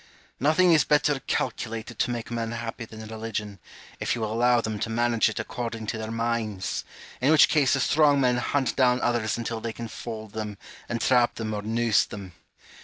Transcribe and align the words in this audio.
Nothing 0.39 0.73
is 0.73 0.83
better 0.83 1.19
calculated 1.27 1.99
to 1.99 2.09
make 2.09 2.31
men 2.31 2.53
happy 2.53 2.85
than 2.85 3.05
religion, 3.07 3.59
if 3.99 4.15
you 4.15 4.21
will 4.21 4.33
allow 4.33 4.59
them 4.59 4.79
to 4.79 4.89
manage 4.89 5.29
it 5.29 5.39
according 5.39 5.85
to 5.85 5.99
their 5.99 6.09
minds; 6.09 6.83
in 7.21 7.29
which 7.29 7.47
case 7.47 7.73
the 7.73 7.79
strong 7.79 8.19
men 8.19 8.37
hunt 8.37 8.75
down 8.75 8.99
others 9.01 9.37
until 9.37 9.61
they 9.61 9.71
can 9.73 9.87
fold 9.87 10.33
them, 10.33 10.57
entrap 10.89 11.35
them, 11.35 11.53
or 11.53 11.61
noose 11.61 12.03
them. 12.03 12.33